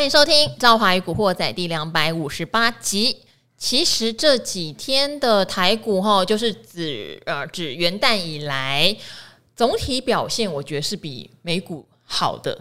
[0.00, 3.14] 欢迎收听《赵华与古惑仔》第两百五十八集。
[3.58, 8.96] 其实这几天的台股哈，就是指呃指元旦以来
[9.54, 12.58] 总体表现，我觉得是比美股好的。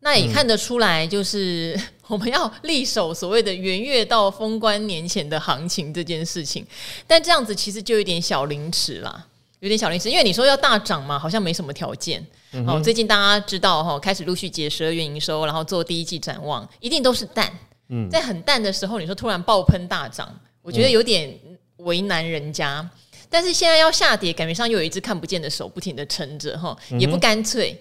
[0.00, 6.62] 那也看得出来，就是 我们要力守所谓的元月到封关年前的行情这件事情。
[7.06, 9.28] 但这样子其实就有点小凌迟啦，
[9.62, 12.24] 有点小零食，因为你说要大涨嘛，好像没什么条件。
[12.50, 17.48] 嗯、哦，最近大家知道哈，开始陆续结十二月营收，然后做第一季展望，一定都是淡。
[17.88, 20.28] 嗯，在很淡的时候，你说突然爆喷大涨，
[20.62, 21.32] 我觉得有点
[21.76, 22.80] 为难人家。
[22.80, 22.90] 嗯、
[23.30, 27.80] 但是现在要下跌，感觉上又有一只看不见的手不停的撑着哈，也不干脆，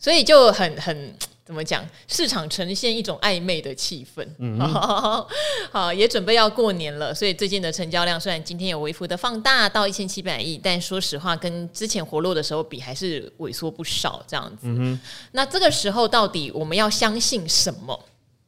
[0.00, 1.14] 所以就很很。
[1.50, 1.84] 怎么讲？
[2.06, 4.24] 市场呈现一种暧昧的气氛。
[4.56, 5.28] 好，
[5.72, 14.22] 好，也准备要过年了，所以最近的成交量虽然今天有微幅的放大到一千七百亿，但说实话，跟之前活络的时候比，还是萎缩不少。
[14.28, 14.96] 这样子，嗯，
[15.32, 17.98] 那这个时候到底我们要相信什么？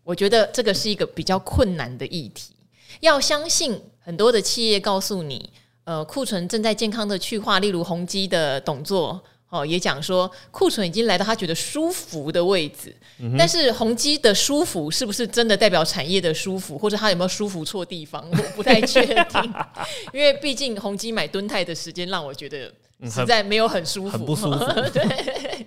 [0.04, 2.54] 我觉得这个是一个比较困难的议题。
[3.00, 5.50] 要相信很多的企业告诉你，
[5.82, 9.20] 呃，库存正在健康的去化，例如宏基的董座。
[9.52, 18.26] 哦，也讲说库存已经来到他觉得舒服的位置，嗯、但是宏基的舒服是不是真的代表产业的舒服，或者他有没有舒服错地方？
[18.30, 19.54] 我不太确定，
[20.14, 22.72] 因为毕竟宏基买敦泰的时间让我觉得
[23.10, 24.58] 实在没有很舒服，很不舒服。
[24.90, 25.66] 对，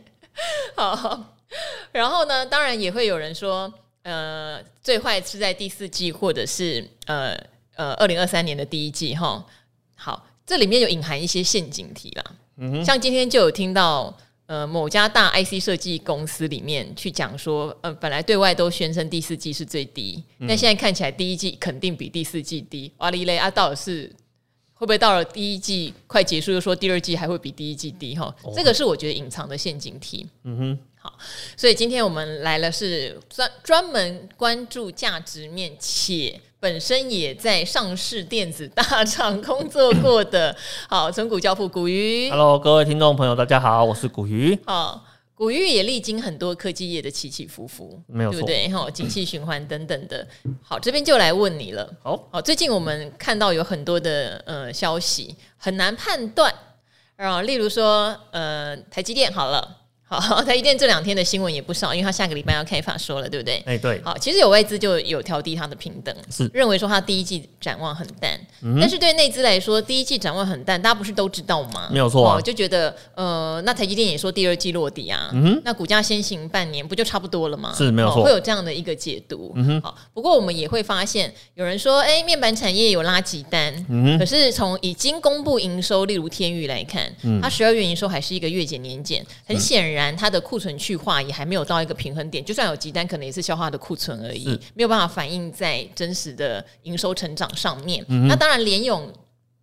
[0.75, 1.35] 好，
[1.91, 7.37] 然后呢，当然也会有人说，呃，最坏是在第四季，或者是呃
[7.75, 9.45] 呃二零二三年的第一季，哈。
[9.93, 12.23] 好，这里面有隐含一些陷阱题啦。
[12.83, 22.91] 像今天就有听到，呃，某家大 IC 设计公司里面去讲说，呃，本来对外都宣称第四季是最低，但现在看起来第一季肯定比第四季低。
[22.97, 24.09] 哇哩嘞啊，到底是
[24.73, 28.15] 会不会到了第一季快结束，又说第二季还会比第一季低？
[28.15, 30.27] 哈，这个是我觉得隐藏的陷阱题。
[30.43, 31.13] 嗯哼，好，
[31.55, 36.41] 所以今天我们来了是专专门关注价值面且。
[36.57, 40.55] 本身也在上市电子大厂工作过的，
[40.89, 42.27] 好，存股教父古鱼。
[42.31, 44.57] Hello，各位听众朋友，大家好，我是古鱼。
[44.65, 45.05] 好，
[45.35, 48.69] 古鱼也历经很多科技业的起起伏伏，没有错，对不对？
[48.69, 50.27] 好，景气循环等等的。
[50.63, 51.87] 好，这边就来问你了。
[52.01, 56.51] 好，好，最近我们看到有很多的呃消息，很难判断。
[57.15, 59.81] 然后，例如说，呃，台积电好了。
[60.07, 63.61] 好，台积电这两天的新闻也不少，因为他下个礼拜要开法说了，对不对？
[63.65, 63.99] 哎，对。
[64.03, 68.39] 好，其实有外资就有调低它的平等，是认为说它第一季展望很淡。
[68.61, 71.89] 嗯、但是对内资来说，第一季展望很淡，大家不是都知道吗？
[71.91, 77.73] 没有错啊，就觉得呃，那台积电也说第二季落地啊，嗯、哼那股价先行半年不就差不多了吗？
[77.75, 79.53] 是没有错，会有这样的一个解读。
[79.55, 79.81] 嗯哼。
[79.81, 84.19] 好，不过我们也会发现有人说，哎，面板产业有垃圾单，嗯哼。
[84.19, 89.94] 可是从已经公布营收，例如天宇来看，嗯、它十二月营收还是一个月减年减，很显然。
[89.95, 98.03] 然，它的库存去化也还没有到一个平衡点，就算有急单，可能也是消化的库存而已，没有办法反映在真实的营收成长上面。
[98.07, 99.11] 嗯、那当然，联永、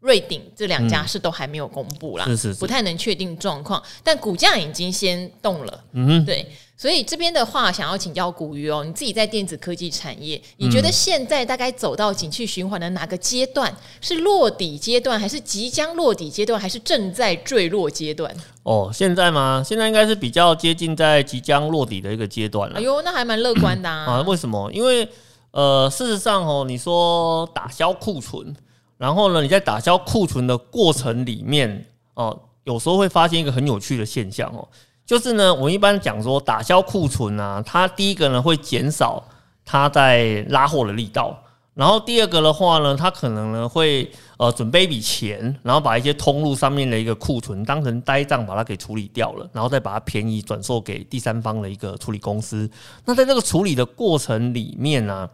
[0.01, 5.85] 瑞鼎这两家是都还没有公布啦，是是是不太能确定状况，但股价已经先动了。
[5.93, 6.47] 嗯，对。
[6.83, 13.73] 所以这边的话，想要请教古鱼哦，你自己在电子科技产业，你觉得现在大概走到景气循环的哪个阶段？
[14.01, 18.35] 是落底阶段，还是即将落底阶段，还是正在坠落阶段？
[18.65, 19.63] 哦，现在吗？
[19.65, 22.79] 现在应该是比较接近在即将落底的一个阶段了。
[22.79, 24.23] 哎呦，那还蛮乐观的啊，啊！
[24.23, 24.69] 为什么？
[24.73, 25.09] 因为
[25.53, 28.53] 呃，事实上哦，你说打消库存，
[28.99, 34.67] 然后呢，你在打消库存的过程里面哦、呃，有时候会发现一个很有趣的现象哦。
[35.13, 39.23] 就是呢，我一般讲说打消库存啊，它第一个呢会减少
[39.63, 41.39] 它在拉货的力道，
[41.75, 52.67] 然后第二个的话呢，它可能呢会呃准备一笔钱，然后把一些通路上面的一个库存当成呆账把它给处理掉了，然后再把它便宜转售给第三方的一个处理公司。
[53.05, 55.29] 那在这个处理的过程里面呢，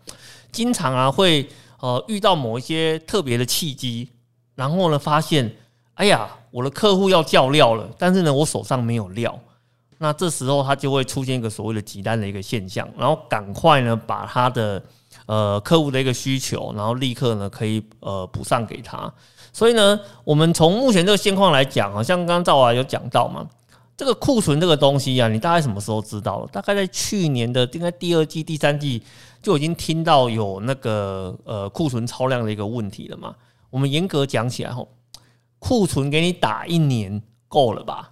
[0.51, 4.11] 经常啊会呃遇到某一些特别的契机，
[4.57, 5.55] 然后呢发现，
[5.95, 9.39] 哎呀，我的客户要叫料了，但是呢我手上没有料。
[9.99, 14.83] 那这时候他就会出现一个所谓的急单的一个现象，然后赶快呢把他的
[15.27, 19.13] 呃客户的一个需求，然后立刻呢可以呃补上给他。
[19.53, 23.45] 所以呢，我们从目前这个现况来讲，好像刚刚赵华有讲到嘛，
[23.97, 26.47] 这个库存这个东西啊，你大概什么时候知道了？
[26.53, 29.03] 大概在去年的应该第二季、第三季
[29.43, 33.35] 就已经听到有那个呃库存超量的一个问题了嘛。
[33.71, 34.89] 我们严格讲起来吼，
[35.59, 38.11] 库存给你打一年够了吧？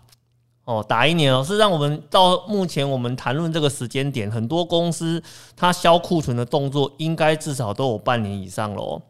[0.67, 5.23] 哦，打一年哦，是让我们到目前我们谈论这个时间点，很多公司
[5.57, 9.01] 它销库存的动作应该至少都有半年以上了。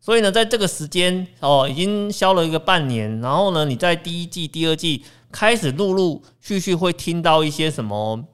[0.00, 8.24] 所以呢，在这个时间哦，已经销了一个半年，然后呢，你在第一季、第二季开始陆陆续续会听到一些什么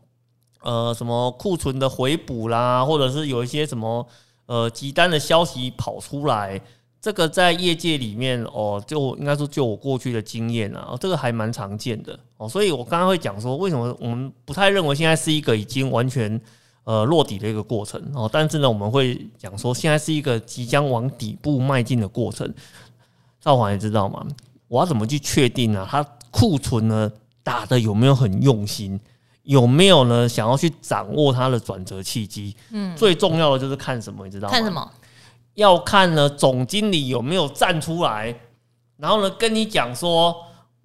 [0.62, 4.06] 呃什么库存的回补啦，或者是有一些什么
[4.46, 6.60] 呃急单的消息跑出来，
[7.00, 12.48] 这个在业界里面哦，就应该说就我过去的经验啊，这个还蛮常见的哦。
[12.48, 16.40] 所以我刚刚会讲说，为什么我们不太认为现在是一个已经完全
[16.84, 22.52] 呃落底的一个过程哦，但是呢，我们会讲说现在是一个即将往底部迈进的过程。
[23.40, 24.26] 赵华你知道吗？
[24.68, 25.88] 我要怎么去确定呢、啊？
[25.90, 27.10] 他库存呢
[27.42, 29.00] 打的有没有很用心？
[29.44, 32.54] 有没有呢想要去掌握它的转折契机？
[32.70, 34.52] 嗯，最重要的就是看什么，你知道吗？
[34.52, 34.92] 看什么？
[35.54, 38.34] 要看呢总经理有没有站出来，
[38.96, 40.34] 然后呢跟你讲说，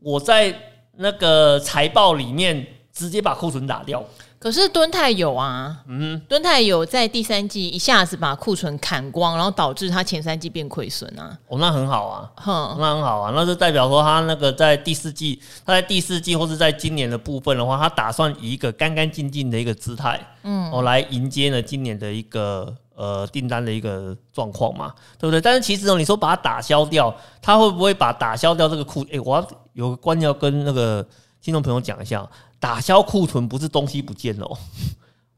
[0.02, 0.54] 我在
[0.98, 4.04] 那个财报里面直接把库存打掉。
[4.38, 11.36] 可是敦泰有啊，嗯，敦泰有在第三季一下子把库存砍光，然后导致他前三季变亏损啊。
[11.48, 25.40] 哦，那很好啊，哼，那很好啊，那就代表说他那个在第四季，他在第四季或是在今年的部分的话，他打算以一个干干净净的一个姿态，嗯，哦，来迎接呢今年的一个呃订单的一个状况嘛，对不对？
[25.40, 29.06] 但是其实呢，你说把它打消掉，他会不会把打消掉这个库？
[29.12, 31.06] 诶，我要有个观念要跟那个
[31.42, 32.28] 听众朋友讲一下。
[32.58, 34.58] 打消库存不是东西不见了哦，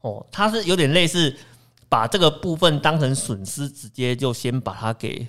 [0.00, 1.34] 哦，它是有点类似
[1.86, 5.26] 把这个部分当成损失，直接就先把它给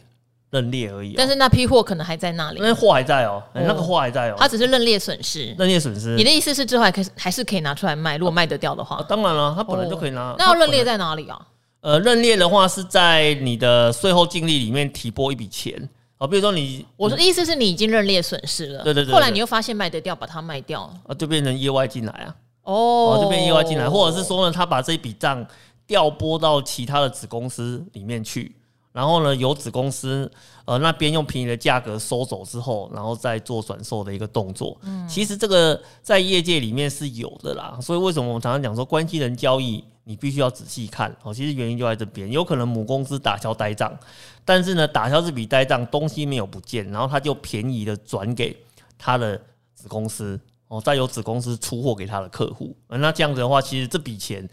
[0.52, 1.16] 认列而已。
[1.18, 4.36] 但是那批货可能还在那里，那货还在哦，那个货还在哦。
[4.38, 6.16] 它只是认列损失，认列损失。
[6.16, 8.16] 你的意思是之后还可以还是可以拿出来卖？
[8.16, 10.36] 如果卖得掉的话，当然了，它本来就可以拿。
[10.38, 11.42] 那要认列在哪里啊？
[11.81, 15.90] 呃，认列的话是在你的税后净利里面提拨一笔钱。
[16.18, 25.48] 哦，比如说你，我的意思是你已经认列损失了，对对对，后来你又发现卖得掉，把它卖掉，啊，就变成业外进来啊，哦，就变业外进来，或者是说呢，他把这一笔账
[25.88, 28.54] 调拨到其他的子公司里面去，
[28.91, 30.30] 然后呢，由子公司
[30.65, 34.77] 呃那边用便宜的价格收走之后，然后再做转售的一个动作。
[34.81, 39.83] 嗯，其实这个在业界里面是有的啦，所以为什么我们常常讲说关系人交易？
[40.06, 43.95] 你必须要仔细看哦，其实原因就在这边，有可能母公司打消呆账，
[44.44, 48.57] 但是呢，打消这笔呆账，东西没有不见，然后他就便宜的转给
[48.97, 49.39] 他的
[49.75, 54.50] 子公司哦，再由子公司出货给他的客户，那这样子的话，其实这笔钱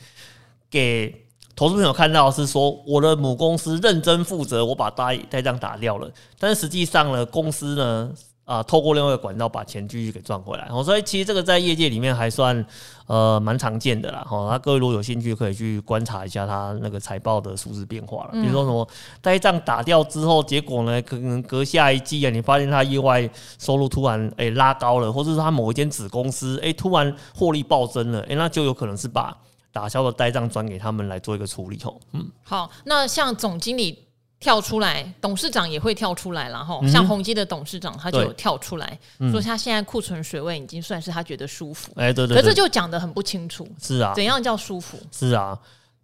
[0.68, 1.25] 给
[1.56, 6.08] 投资朋友看到是说，我的母公司认真负责，我把呆呆账打掉了，
[6.38, 8.12] 但是实际上呢，公司呢。
[8.46, 12.64] 啊，透过另外一个管道把钱继续给赚回来，哦所以其实这个在业界里面还算
[13.08, 14.24] 呃蛮常见的啦。
[14.24, 18.30] 哈，那各位如果有兴趣，可以去观察一下它那个财报的数字变化了。
[18.34, 18.86] 比如说什么
[19.20, 29.36] 呆账打掉之后，结果呢可能隔下一季啊，你发现它意外收入突然诶拉高了，或者是它某一间子公司诶突然获利暴增了，诶那就有可能是把
[29.76, 31.78] 打消的呆账转给他们来做一个处理。
[31.84, 34.02] 吼，嗯，好，那像总经理。
[34.38, 38.98] 跳出来，董事长也会跳出来，然后像宏基的董事长他就有跳出来，
[39.32, 41.90] 说他现在库存水位已经算是他觉得舒服。
[41.96, 43.66] 哎，对对，可是就讲的很不清楚。
[43.80, 44.98] 是啊，怎样叫舒服？
[45.10, 45.58] 是啊，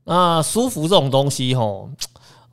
[0.04, 1.90] 那舒服这种东西，吼，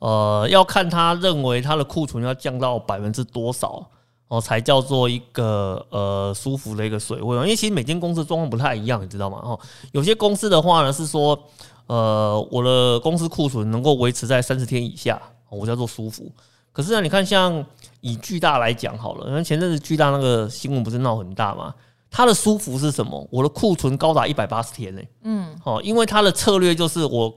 [0.00, 3.82] 呃，要看他认为他的库存要降到百分之多少
[4.30, 7.36] 哦，才叫做一个呃舒服的一个水位。
[7.36, 9.38] 因为其实每间公司状况不太一样，你知道吗？
[9.42, 9.60] 哦，
[9.92, 11.38] 有些公司的话呢是说，
[11.86, 15.20] 呃，我的公司库存能够维持在三十天以下。
[15.50, 16.30] 我叫做舒服，
[16.70, 17.66] 可是呢，你看，像
[18.02, 21.74] 以巨大来讲好了，因为前阵子巨大那个新闻不是闹很大吗？
[22.08, 23.26] 它的舒服是什么？
[23.32, 25.02] 我的库存高达一百八十天呢。
[25.24, 27.34] 嗯，哦，因为它的策略就是我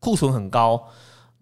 [0.00, 0.88] 库存很高，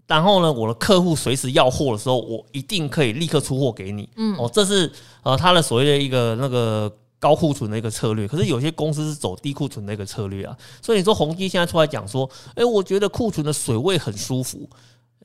[0.07, 4.09] 然后呢，我的客户随时要货的时候，我一定可以立刻出货给你。
[4.17, 4.91] 嗯，哦，这是
[5.23, 8.29] 呃他的所谓的一个那个高库存的一个策略。
[8.29, 14.69] 可是有些公司是走低库存的一个策略啊，所以你说宏基现在出来讲说，诶，我觉得库存的水位很舒服。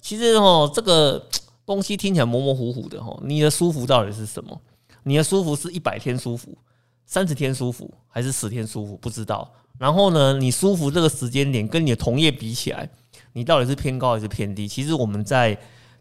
[0.02, 1.22] 其实哦，这个
[1.66, 3.20] 东西听起来模模糊糊的哈。
[3.24, 4.62] 你的舒服到底是什么？
[5.04, 6.58] 你的舒服是一百天舒服、
[7.06, 8.96] 三十天舒服，还是十天舒服？
[8.98, 9.52] 不知道。
[9.78, 12.90] 然后呢，你舒服这个时间点跟你的同业比起来，
[13.34, 14.68] 你到底是偏高还是偏低？
[14.68, 15.58] 其实我们在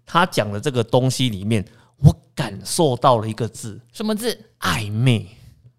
[0.07, 1.65] 他讲的这个东西里面，
[1.99, 4.39] 我感受到了一个字，什么字？
[4.61, 5.27] 暧昧。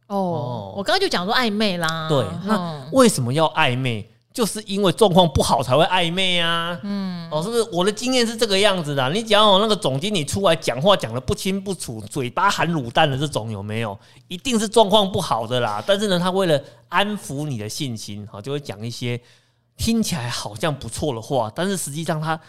[0.07, 2.07] 哦，哦我刚刚就讲说暧昧啦。
[2.09, 4.09] 对，那为什么要暧昧？
[4.31, 7.63] 就是因为状况不好才会暧昧啊，嗯，哦，是不是？
[7.73, 9.09] 我的经验是这个样子的。
[9.09, 13.97] 你讲哦，那个总经理出来讲话讲的不清不楚，嘴巴含卤蛋的这种有没有？
[14.27, 15.83] 一定是状况不好的啦。
[15.85, 19.19] 但是呢，他为了安抚你的信心，哈，就会讲一些
[19.79, 22.39] 听起来好像不错的话，但是实际上他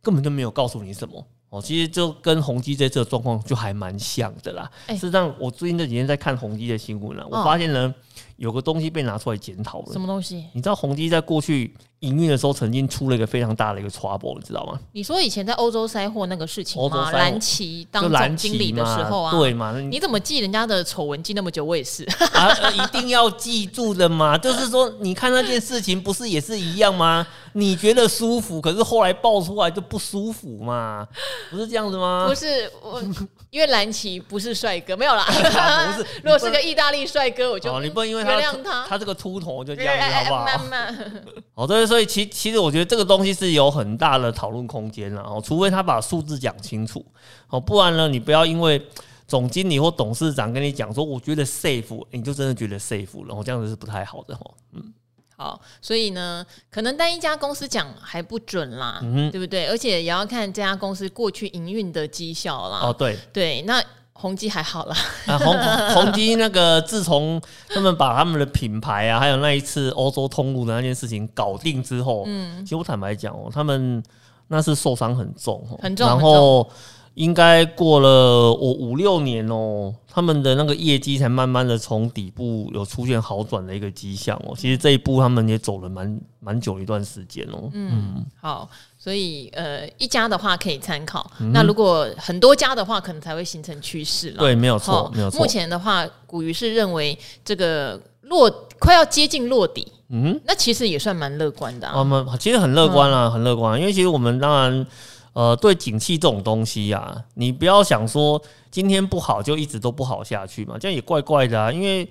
[0.00, 1.26] 根本就没有告诉你什么。
[1.48, 4.70] 哦，其实就跟宏基这次的状况就还蛮像的啦。
[4.90, 7.92] 实际上，我最近这几天在看宏基的新闻了，我发现呢。
[8.40, 9.92] 有个东西被拿出来检讨了。
[9.92, 10.46] 什么东西？
[10.54, 14.80] 你知道宏基在过去营运的时候，曾经出了一个非常大的一个 trouble，你知道吗？
[14.92, 17.10] 你说以前在欧洲塞货那个事情吗？
[17.12, 19.78] 蓝旗当总经理的时候啊，对嘛？
[19.78, 21.62] 你怎么记人家的丑闻记那么久？
[21.62, 24.38] 我也是 啊，一定要记住的嘛。
[24.38, 27.26] 就是说，你看那件事情不是也是一样吗？
[27.52, 31.06] 你觉得舒服，可是后来爆出来就不舒服嘛？
[31.50, 32.24] 不是这样子吗？
[32.26, 33.02] 不是我。
[33.50, 35.24] 因为蓝旗不是帅哥，没有啦。
[35.26, 40.44] 不是， 如果是个意大利帅哥，我就哦，你不能因为他原谅他，他这个秃头就这样子，好不好？
[40.44, 41.24] 慢慢。
[41.54, 47.04] 哦，对，所以其其实我觉得这个东西是有很大的讨论空间了哦，除非他把数字讲清楚
[47.48, 48.80] 哦，不然呢，你不要因为
[49.26, 54.92] 总经理或董事长跟你讲说，我觉得 safe，你就真的觉得 safe，然后这样子是不太好的哦，嗯。
[55.40, 59.66] 好，所以呢，可能单一家公司讲还不准啦，嗯、对不对？
[59.68, 62.80] 而且也要看这家公司过去营运的绩效啦。
[62.82, 63.82] 哦，对对，那
[64.12, 64.94] 宏基还好啦。
[65.24, 65.56] 啊，宏
[65.96, 74.02] 宏基那个自从他们把他们的品牌啊，还有那一次欧洲通路的那件事情搞定之后，嗯，其实我坦白讲哦，他们
[74.48, 76.70] 那是受伤很重，很重，然后。
[77.14, 78.08] 应该过了
[78.52, 84.54] 我五六年哦，他们的那个业绩才慢慢的从底部有出现好转的一个迹象哦。
[84.56, 87.68] 其实这一步他们也走了蛮蛮久一段时间哦。
[87.72, 94.38] 嗯，嗯好，所以呃一家的话可以参考，嗯、那如果很多家的话，可能才会形成趋势了。
[94.38, 95.40] 对，没有错，哦、没有错。
[95.40, 98.48] 目前的话，古鱼是认为这个落
[98.78, 101.98] 快要接近落底，嗯，那其实也算蛮乐观的啊。
[101.98, 104.86] 我们、嗯、其实很乐观啊，嗯、很乐观，因为其实我们当然。
[105.32, 111.70] 呃，对景气这种东西、啊，你不要想说今天不好就一直都不好下去嘛，这样也怪怪的啊。
[111.70, 112.04] 因为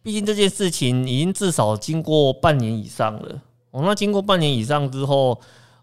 [0.00, 3.40] 毕竟这件事情已经至少经过半年以上了。
[3.72, 5.36] 哦，那经过半年以上之后，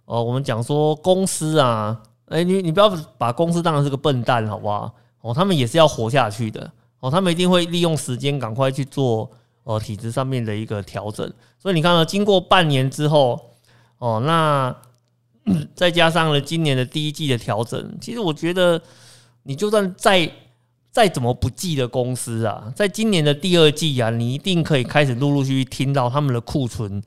[0.05, 4.89] 呃，我们讲说公司啊，哎，你你不要把公司当成是个笨蛋，好不好？
[5.19, 6.71] 哦，他们也是要活下去的。
[7.01, 9.29] 哦，他们一定会利用时间赶快去做
[9.63, 11.29] 呃体质上面的一个调整。
[11.57, 13.37] 所以你看呢，经过半年之后，
[13.97, 14.73] 哦，那。
[15.75, 18.81] 再加上了今年的第一季的调整，其实我觉得，
[19.43, 20.31] 你就算再
[20.91, 27.01] 再怎么不济的公司啊，在今年的第二季啊，你一定可以开始陆陆续续听到他们的库存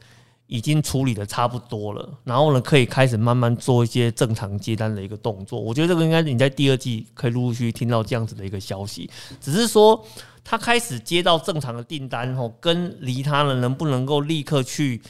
[0.46, 5.60] 已经处理的差不多了，然后呢，可以开始慢慢做一些正常接单的一个动作。
[5.60, 10.04] 我觉得这个应该你在第二季可以陆陆续续听到这样子的一个消息，只是说
[10.44, 15.00] 他开始接到正常的订单后，跟离他呢能不能够立刻去。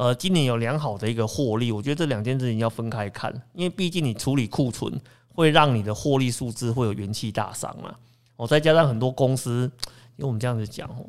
[0.00, 4.90] 呃，今年有良好的一个获利，我觉得这两件事情要分开看，因为毕竟你处理库存
[5.34, 7.94] 会让你的获利数字会有元气大伤嘛。
[8.36, 9.70] 哦，再加上很多公司，
[10.16, 11.04] 因为我们这样子讲哦，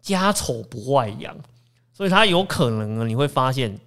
[0.00, 1.36] 家丑不外扬，
[1.92, 3.78] 所以它有可能呢，你会发现，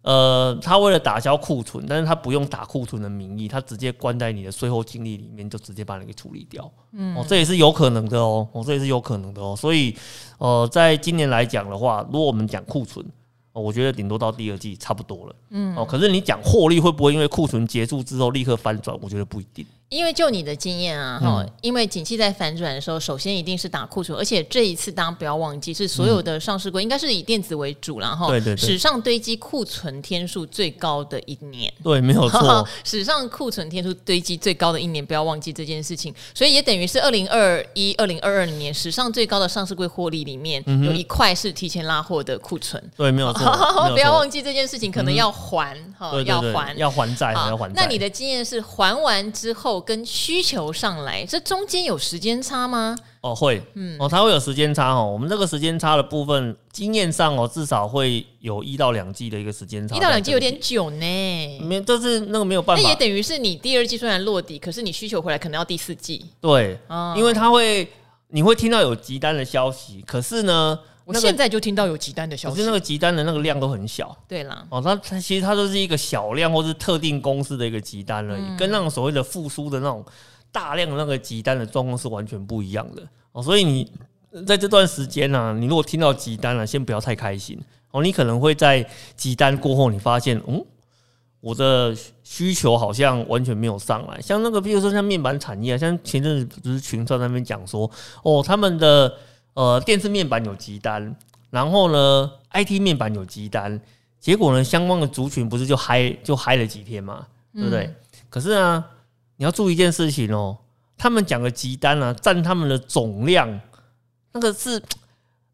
[0.00, 6.72] 呃，他为了打消库存，但是他不用打库存的名义，他直接关在你的税后净利里面，就直接把你给处理掉。
[6.92, 9.54] 嗯，哦，这也是有可能的哦，哦，这也是有可能的哦。
[9.54, 9.94] 所以，
[10.38, 13.04] 呃，在今年来讲的话，如果我们讲库存。
[13.52, 15.34] 哦，我觉得顶多到第二季差不多了。
[15.50, 18.96] 嗯，哦，可是你讲获利会不会因为库存结束之后立刻翻转？
[19.00, 19.66] 我觉得不一定。
[19.90, 43.40] 因为就你的经验啊，哈、嗯，因为景气在反转的时候，首先一定是打库存，而且这一次大家不要忘记，是所有的上市柜应该是以电子为主，然后对对对，史上堆积库存天数最高的一年，对，没有错， 史上库存天数堆积最高的一年，不要忘记这件事情，所以也等于是二零二一、二零二二年史上最高的上市柜获利里面，有一块是提前拉货的库存，对，没有错，
[43.90, 47.82] 不要忘记这件事情，可能要还，哈，要还，要还债，要还债。
[47.82, 49.79] 那你的经验是还完之后？
[49.80, 52.96] 跟需求上来，这中间有时间差吗？
[53.20, 55.10] 哦，会，嗯，哦，它会有时间差哦。
[55.12, 59.96] 我们这个时间差的部分，经验上哦，至少会有一到两季的一个时间差。
[59.96, 62.82] 一到两季有点久呢，没，但是那个没有办法。
[62.82, 66.24] 那也等于是你第二季虽然落底，可是你需求回来可能要第四季。
[66.40, 67.86] 对，哦，因为它会，
[68.28, 70.78] 你会听到有急单的消息，可是呢。
[71.12, 74.16] 我现在就听到有集单的消息，可是那个集单的那个量都很小。
[74.28, 80.04] 对啦，哦，它它其实它都是一个小量或是特定公司的一个集单而已，嗯、跟那种所谓的复苏的那种
[80.52, 83.02] 大量的那个集单的状况是完全不一样的
[83.32, 83.42] 哦。
[83.42, 83.90] 所以你
[84.46, 87.58] 在这段时间呢、啊，你如果听到集单了，先不要太开心
[87.90, 88.02] 哦。
[88.02, 90.64] 你可能会在集单过后，你发现，嗯，
[91.40, 94.20] 我的需求好像完全没有上来。
[94.20, 97.90] 像那个，比如说像面板产业啊，像前阵子不是群创那边讲说，
[98.22, 99.12] 哦，他们的。
[99.54, 101.14] 呃，电视面板有急单，
[101.50, 103.80] 然后呢，IT 面板有急单，
[104.18, 107.84] 结果呢，相关的族群不是就嗨就嗨了几天嘛，对不对？
[107.84, 107.96] 嗯、
[108.28, 108.84] 可是呢，
[109.36, 110.56] 你要注意一件事情哦，
[110.96, 113.60] 他们讲的急单呢、啊，占他们的总量，
[114.32, 114.80] 那个是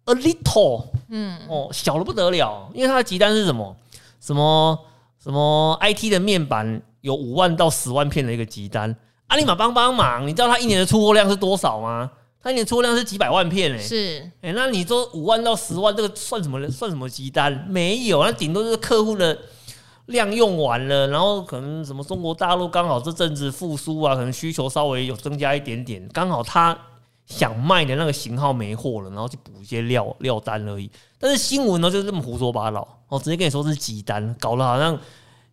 [0.05, 3.77] a little，嗯，哦，小的不得了，因为它的急单是什么？
[4.21, 4.79] 什么
[5.23, 8.95] 什么 IT 的面板有五万到十万片的一个急单，
[9.29, 12.11] 阿里玛帮帮忙，你知道它一年的出货量是多少吗？
[12.47, 16.65] 它一年出货量是几百万片哎、欸，是哎、欸，那你说五万到十万，这个算什么？
[16.71, 17.67] 算什么急单？
[17.69, 19.37] 没有，那顶多就是客户的
[20.07, 26.79] 量用完了，然后可能什么中国大陆刚好这阵子复苏啊，可能需求稍微有增加一点点，刚好他
[27.27, 30.89] 想卖的那个型号没货了，然后去补一些料料单而已。
[31.19, 34.97] 但是新闻呢，就是这么胡说八道哦，直接跟你说是急单，搞得好像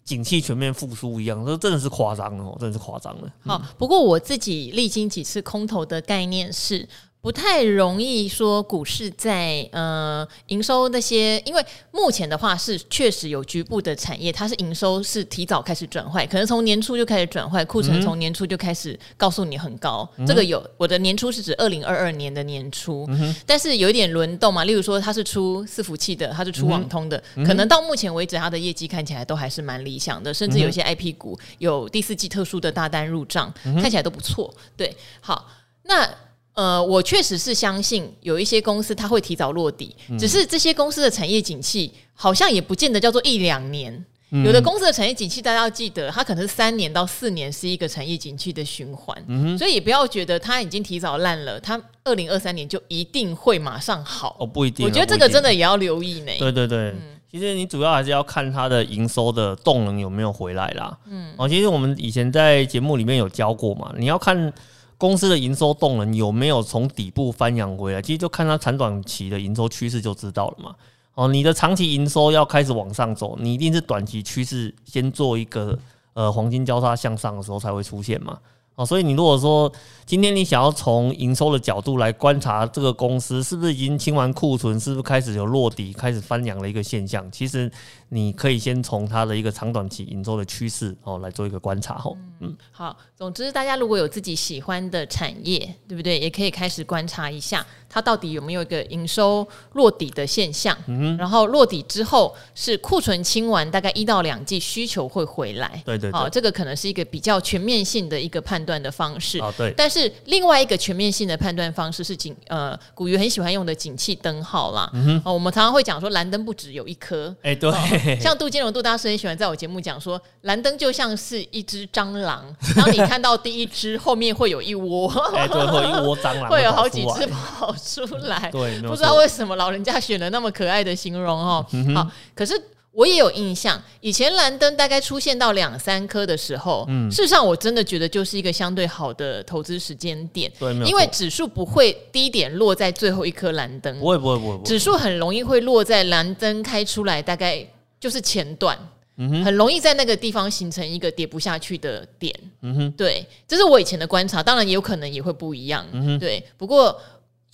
[0.04, 3.34] 景气全面复苏一样，这真的是夸张哦，真的是夸张了。
[3.42, 6.88] 好，不过我自己历经几次空头的概念是。
[7.24, 20.06] 不太容易说股市在呃营收那些，因为目前的话是确实有局部的产业，它是营收是提早开始转坏，可能从年初就开始转坏，库存从年初就开始告诉你很高。
[20.18, 34.54] 嗯、这个有我的年初是指二零二二年的年初，嗯、但是有一点轮动嘛，例如说它是出伺服器的，它是出网通的，嗯、可能到目前为止它的业绩看起来都还是蛮理想的，甚至有些 IP 股有第四季特殊的大单入账，嗯、看起来都不错。
[34.76, 35.50] 对，好，
[35.84, 36.06] 那。
[36.54, 44.06] 呃，我确实是相信有一些公司它会提早落地，嗯、只是这些公司的产业景气好像也不见得叫做一两年。
[44.36, 49.16] 嗯、有的公司的产业景气，大家要记得，它可能是三年到四年是一个产业景气的循环，
[49.58, 54.36] 所以也不要觉得它已经提早烂了，它二零二三年就一定会马上好。
[54.40, 54.86] 哦，不一定。
[54.86, 56.32] 我觉得这个真的也要留意呢。
[56.40, 60.98] 对对对，嗯、其实你主要还是要看它的营收的动能有没有回来啦。
[61.06, 64.54] 嗯，哦，其实我们以前在节目里面有教过嘛，你要看。
[64.98, 68.02] 公司的营收动能有没有从底部翻扬回来？
[68.02, 70.76] 其实就看它长短期的营收趋势就知道了嘛。
[71.16, 75.78] 哦，你的长期营收要开始往上走，你一定是短期趋势先做一个
[76.14, 78.40] 呃黄金交叉向上的时候才会出现嘛。
[78.76, 79.72] 哦，所以你如果说
[80.06, 87.72] 今天你想要从营收的角度来观察这个公司是不是已经清完库存，是不是开始有落底、开始翻扬的一个现象，其实
[88.10, 92.18] 你可以先从它的一个长短期营收的趋势哦来做一个观察哦。
[92.40, 96.20] 嗯，好，总之大家如果有自己喜欢的产业，对不对？
[96.20, 100.76] 也可以开始观察一下它到底有没有一个营收落底的现象。
[100.88, 105.82] 嗯，然后落底之后是库存清完，大概一到两季需求会回来。
[105.86, 109.40] 对对对，好，这个可能是一个比较全面性的一个判断的方式。
[109.40, 109.74] 啊，对。
[109.76, 114.92] 但是另外一个全面性的判断方式是景呃，古鱼很喜欢用的景气灯号啦。
[115.24, 117.34] 哦，我们常常会讲说蓝灯不止有一颗。
[117.42, 118.20] 哎、欸，对。
[118.20, 122.44] 像杜金龙杜大师很喜欢在我节目讲说，蓝灯就像是一只蟑螂，
[122.76, 125.08] 然后你看到第一只，后面会有一窝。
[125.36, 128.50] 哎、欸，对，会有一窝 蟑螂，会有好几只跑出来。
[128.52, 131.66] 对，不知道为什么老人家选了那么可爱的形容哦。
[131.72, 132.62] 嗯、好，可是。
[132.94, 147.66] 我也有印象，以前蓝灯大概出现到两三颗的时候，嗯，事实上我真的觉得就是一个相对好的投资时间点，对，因为指数不会低点落在最后一颗蓝灯，不会不会不会，指数很容易会落在蓝灯开出来大概
[148.00, 148.78] 就是前段，
[149.18, 156.96] 很容易在那个地方形成一个跌不下去的点，嗯哼，对，这是我以前的观察，当然也有可能也会不一样，嗯哼，对，不过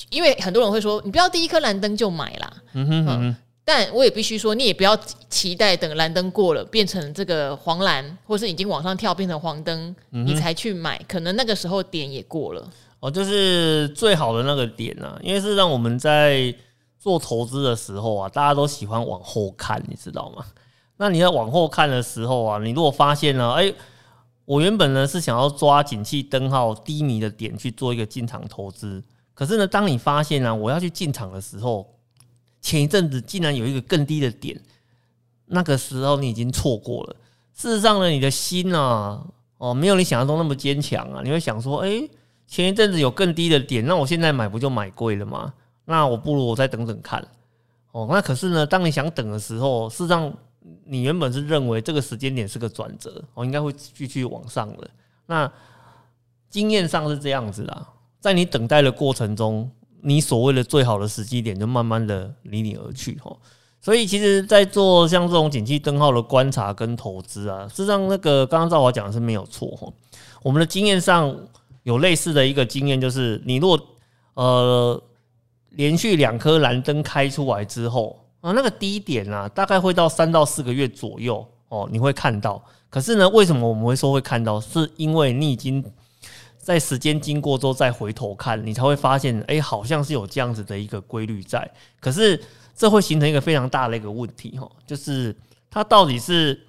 [0.10, 3.36] 因为很多人会说，你不要第一颗蓝灯就买啦，嗯哼嗯哼。
[3.72, 4.98] 但我也必须说，你也不要
[5.30, 12.68] 期待等蓝灯过了变成这个黄蓝，或是已经往上跳变成黄灯，嗯、你才去买，可能那个时候点也过了。
[13.00, 16.52] 哦，就是最好的那个点啊，因为是让我们在
[16.98, 20.44] 做投资的时候啊，大家都喜欢往后看，你知道吗？
[20.98, 23.76] 那你在往后看的时候啊，你如果发现呢，哎、欸，
[24.46, 29.04] 我原本呢是想要抓景气灯号低迷的点去做一个进场投资，
[29.36, 31.88] 可是呢，当你发现呢、啊，我要去进场的时候。
[32.62, 34.60] 前一阵子竟然有一个更低的点，
[35.46, 37.16] 那个时候你已经错过了。
[37.54, 39.26] 事实上呢，你的心啊，
[39.58, 41.22] 哦，没有你想象中那么坚强啊。
[41.24, 42.10] 你会想说，诶，
[42.48, 45.54] 前一阵子有更低的点，那我现在买不就买贵了吗？
[45.86, 47.26] 那我不如我再等等看。
[47.92, 50.32] 哦，那可是呢，当你想等的时候，事实上
[50.86, 54.90] 你原本是认为这个时间点是个转折，我应该会继续往上的。
[55.26, 55.52] 那
[56.50, 57.88] 经验上是这样子啦，
[58.20, 59.70] 在你等待的过程中。
[60.02, 63.36] 你所谓的最好的时机点就慢慢的离你而去哈，
[63.82, 69.92] 所以其实，在做像这种景气灯号的观察跟投资啊，事实上那个刚刚赵华讲的是没有错哈。
[70.42, 71.36] 我们的经验上
[71.84, 73.80] 有类似的一个经验，就是你如果
[74.36, 75.04] 呃
[75.72, 82.64] 连续两颗蓝灯开出来之后啊，那个低点啊，大概会到三到四个月左右哦，你会看到。
[82.90, 84.62] 可是呢，为什么我们会说会看到？
[84.62, 85.84] 是因为你已经。
[86.62, 91.68] 在时间经过之后再回头看，你才会发现，哎、欸，好像是有这样子的一个规律在。
[92.02, 92.40] 可是
[92.76, 95.36] 这会形成一个非常大的一个问题，哈，就是
[95.72, 96.60] 它到底是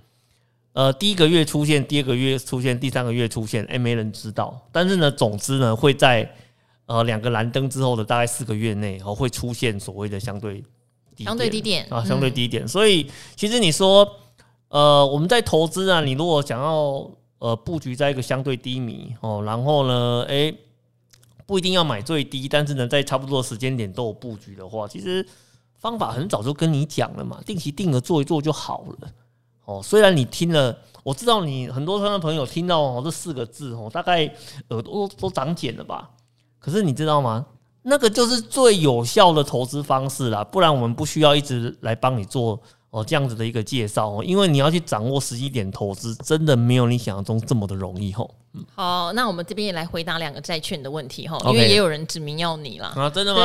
[0.73, 4.59] 呃第一个月出现，第二个月出现，第三个月出现，哎、欸，没人知道。
[4.71, 6.35] 但是呢，总之呢，会在
[6.87, 10.63] 呃两个蓝灯之后的大概四个月内，哦，会出现所谓的相对
[11.17, 12.67] 低相对低点啊，相对低点。
[12.67, 14.09] 所以其实你说，
[14.69, 17.11] 呃，我们在投资啊，你如果想要。
[17.41, 20.55] 呃，布局在一个相对低迷哦，然后呢，诶，
[21.47, 25.27] 不一定要买最低，但是呢，在差不多时间点都有布局的话，其实
[25.79, 29.09] 方法很早就跟你讲了嘛，定期定额做一做就好了。
[29.65, 34.27] 哦，虽然你听了，我知道你很多他的朋友听到哦这四个字哦，大概
[34.69, 36.11] 耳朵都长茧了吧？
[36.59, 37.47] 可是你知道吗？
[37.83, 42.61] 那个就是最有效的投资方式啦，不然我们不需要一直来帮你做。
[42.91, 48.29] 哦，这样子的一个介绍哦，因为你要去掌握时机点投资，真的没有你想象中这么的容易吼。
[48.53, 53.43] 嗯，好，那我们这边也来回答两个债券的问题哈，因为也有人指名要你了啊，真的吗？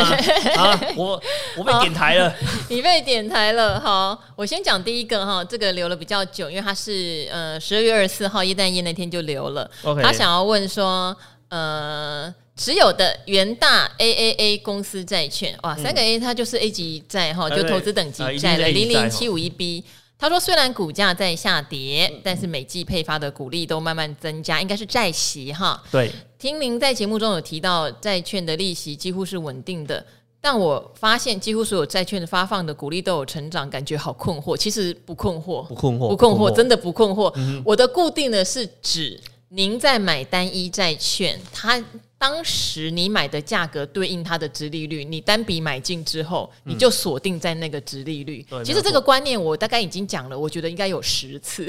[0.58, 1.22] 啊，我
[1.58, 2.34] 我被点台了，
[2.70, 3.80] 你被点台了。
[3.80, 9.70] 好，我先讲第一个哈，这个留了比较久，因为他是呃十二月二十四号耶诞夜那天就留了。
[10.02, 11.16] 他想要问说
[11.50, 12.34] 呃。
[12.56, 19.84] 持有的元大 AAA 公司债券，哇，三个 A 它就是 A 级债哈，就投资等级债了，零零七五一 B。
[20.18, 25.84] 他说，虽然股价在下跌，但是每季配发的股利都慢慢增加，应该是债息哈。
[25.92, 30.04] 对，听您在节目中有提到债券的利息几乎是稳定的，
[30.40, 34.56] 但我发现几乎所有债券的发放的股利都有成长，感觉好困惑。
[34.56, 37.62] 其实不困惑，不困惑，不困惑，真的不困惑。
[37.66, 41.84] 我的固定的是指您在买单一债券，它。
[42.18, 48.46] 当时你买的价格对应它的殖利率，你单笔买进之后，你就锁定在那个殖利率。
[48.64, 51.68] 其实这个观念我大概已经讲了，我觉得应该有十次，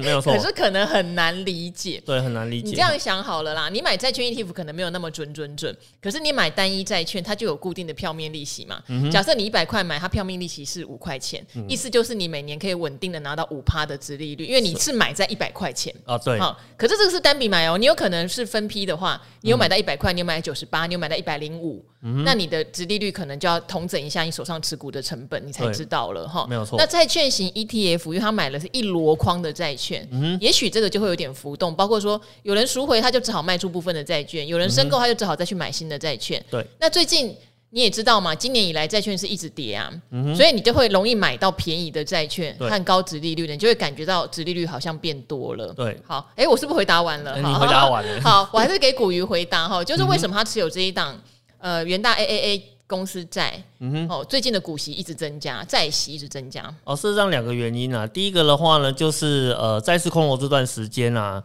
[0.00, 0.32] 没有错。
[0.32, 2.68] 可是可能很难理解，对，很难理解。
[2.68, 8.82] 你这样想好了啦，你买债券 ETF 可能没有那么准准准，可是你买单一债券，它就有固定的票面利息嘛。
[9.10, 16.16] 假设你一百块买，它票面利息是五块钱，意思就是你每年可以稳定的拿到五趴的殖利率，因为你是买在一百块钱啊。
[16.18, 21.84] 对，好，可是这个是单笔买哦，你有可能是分批的话，你有买到一百块，你有买九十八，你有买到一百零五，
[22.24, 26.46] 那你的殖利率可能就要同整一下你手上持股的成本，你才知道了哈。
[26.48, 26.78] 没有错。
[26.78, 31.74] 那债券型 ETF，因为他买了是一箩筐的债券，嗯、也许这个就会有点浮动。
[31.74, 36.44] 包括说有人赎回，他就只好卖出部分的债券；有人申购，他就只好再去买新的债券。
[36.50, 36.68] 对、嗯。
[36.80, 37.36] 那最近
[37.74, 45.72] 你也知道嘛，今年以来债券是一直跌啊，嗯、所以你就会容易买到便宜的债券和高值利率的，你就会感觉到值利率好像变多了。
[45.72, 46.00] 对。
[46.06, 47.36] 好，哎、欸，我是不是回答完了？
[47.36, 48.18] 你回答完了。
[48.22, 51.20] 好，我还是给古鱼回答哈，就是为什么他持有这一档？
[51.58, 56.72] 呃，元大 AAA 公司债，嗯哼，哦，最近的股息一直增加，债息一直增加。
[56.84, 61.42] 哦，事实上两个原因啊，第一个的话呢，就是呃，债市空头这段时间啊，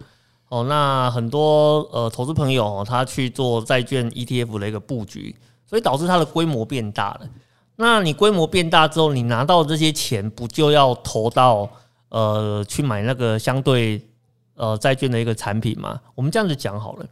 [0.49, 5.35] 哦，那很多呃投资朋友哦，他去做债券 ETF 的一个布局，
[5.69, 7.21] 所以导致它的规模变大了。
[7.75, 11.69] 那你规模变大之后，你拿到这些钱，不就要投到
[12.10, 14.01] 呃去买那个相对
[14.55, 16.01] 呃债券的一个产品吗？
[16.15, 17.05] 我们这样子讲好了，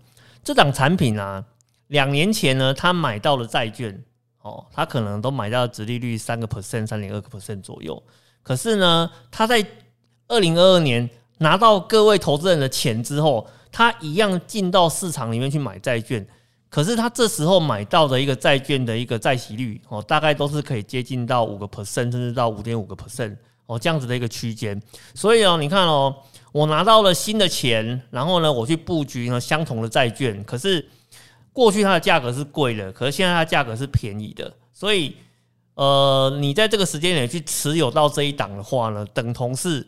[0.43, 1.43] 这档产品啊。
[1.89, 4.03] 两年前呢，他买到了债券，
[4.41, 8.01] 哦，他可能都买到殖利率三个 percent、三点二个 percent 左右。
[8.43, 9.65] 可是呢，他在
[10.27, 16.27] 二零二二年拿到各位投资人的钱之后，他一样进到市场里面去买债券。
[16.69, 24.81] 可是他这时候买到的一个债券的一个债息率，哦，大概都是可以接近到五个 percent，甚至到五点五个 percent，哦，这样子的一个区间。
[25.13, 26.15] 所以哦，你看哦，
[26.51, 30.87] 我拿到了新的钱，然后呢，我去布局呢相同的债券，可是。
[31.53, 35.17] 过去它的价格是贵的，可是现在它价格是便宜的，所以
[35.73, 39.83] 呃，你在这个时间点去持有到这一档的话呢，等同是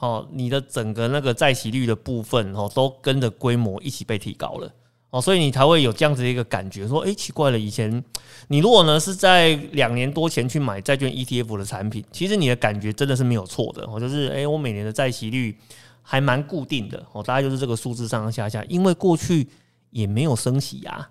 [0.00, 4.70] 哦，你的整个那个债息率的部分哦，都跟着规模一起被提高了
[5.14, 8.02] 哦，所以你才会有这样子的一个感觉，说哎、欸，奇怪了，以前
[8.48, 15.56] 你如果呢是在两年多前去买债券 ETF 的产品，其实你的感觉真的是没有错的哦，就是哎、欸，我每年的债息率
[16.02, 19.46] 还蛮固定的哦，大概就是这个数字上上下下，因为过去
[19.90, 21.08] 也没有升息呀。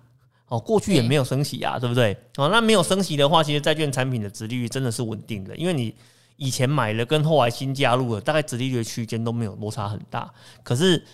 [0.48, 2.14] 哦，过去也没有升息啊，对不对？
[2.36, 5.92] 哦，那没有升息的话，其实债券产品的值利率真的是稳定的，因为你
[6.36, 10.32] 以前买了跟后来新加入的，大概殖利率的区间都没有落差很大。
[10.62, 11.04] 可是，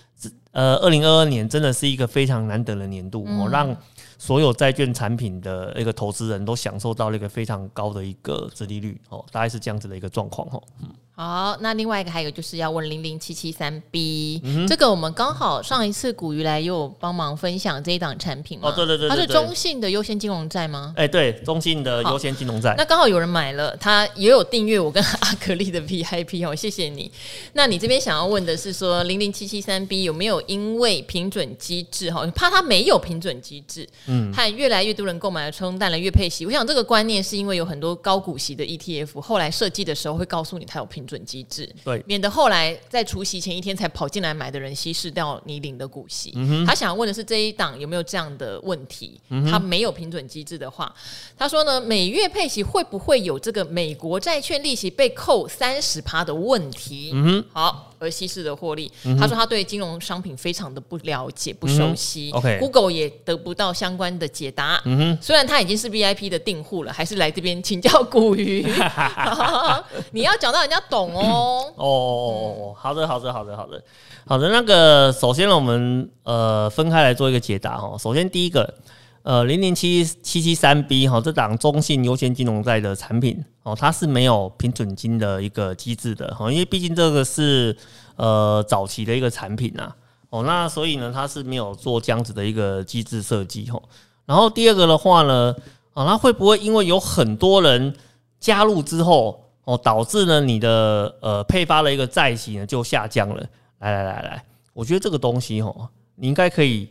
[0.53, 3.77] 呃，二零二二年真的是一个非常难得的年度哦，让
[4.19, 10.63] 所有债券产品的一个投资人都享受到了一个非常高的一个殖利率哦，大概是这样子的一个状况哦。
[10.81, 10.89] 嗯。
[11.21, 18.71] 好，那另外一个还有就是要问零零七七三 B，这个我们刚好上一次古鱼来又有帮忙分享这一档产品嘛？
[18.71, 20.95] 哦，对对对，对，它是中信的优先金融债吗？
[20.97, 22.75] 哎、欸，对，中信的优先金融债。
[22.79, 27.13] 那刚好有人买了，他也有订阅我跟阿格力的 VIP 哦，谢谢你。
[27.53, 36.47] 那你这边想要问的是说零零七七三 B 有没有因为平准机制哈，怕它没有平准机制，嗯，和越来越多人购买了冲淡了月配息。
[36.47, 41.07] 我想这个观念是因为有很多高股息的 ETF 后来设计的时候会告诉你它有平。
[41.11, 46.33] 准机制，对，免得后来在除夕前一天才跑进来买的人稀释掉你领的股息。
[46.37, 49.21] 嗯、他想问的是这一档有没有这样的问题？
[49.31, 50.95] 嗯、他没有平准机制的话，
[51.37, 57.11] 他说呢，每月配息会不会有这个美国债券利息被扣三十趴的问题？
[57.13, 57.89] 嗯好。
[58.03, 62.31] 而稀释的获利，嗯，他说他对金融商品非常的不了解、不熟悉。
[62.33, 64.81] 嗯、OK，Google 也得不到相关的解答。
[64.87, 68.67] 嗯哼，虽然他已经是 VIP 的订户了，还是来这边请教古鱼。
[70.13, 71.73] 你要讲到人家懂哦。
[71.77, 73.83] 哦哦哦，好的，好的，好的，好的，
[74.27, 74.49] 好的。
[74.49, 77.97] 那个，首先呢，我们呃分开来做一个解答哈。
[77.99, 78.75] 首先第一个。
[79.23, 87.77] 呃，零零七七七三 B 哈，这档中信优先金融债的产品哦，它是没有平准金的一个机制的哈，因为毕竟这个是
[88.17, 89.93] 呃早期的一个产品呐
[90.31, 93.79] 哦，那所以呢，它是没有做这样子的一个机制设计哈。
[94.25, 95.55] 然后第二个的话呢，
[95.93, 97.95] 啊，那会不会因为有很多人
[98.39, 103.47] 加入之后哦，导致呢你的呃配发的一个债息呢就下降了？
[103.79, 106.89] 来来来来，我觉得这个东西哦，你应该可以。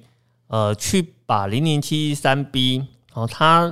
[0.51, 3.71] 呃，去把零零七三 B 哦，它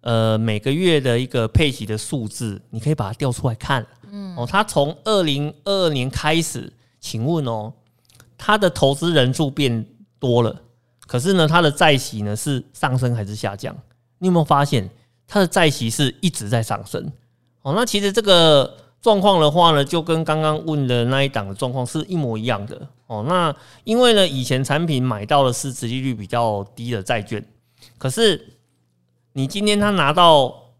[0.00, 3.86] 呃每个月的一个配息的数字，你可以把它调出来看。
[4.10, 7.72] 嗯，哦，它从二零二二年开始，请问哦，
[8.36, 9.86] 它的投资人数变
[10.18, 10.60] 多了，
[11.06, 13.72] 可是呢，它的债息呢是上升还是下降？
[14.18, 14.90] 你有没有发现
[15.28, 17.08] 它的债息是一直在上升？
[17.66, 18.78] 哦，那其实这个。
[19.02, 23.24] 状况的话呢，就跟刚刚问的那一档的状况是一模一样的哦。
[23.28, 27.44] 那因为呢，以前产品买到的是殖利率比较低的债券，
[27.98, 28.58] 可是
[29.34, 30.72] 你今天他拿到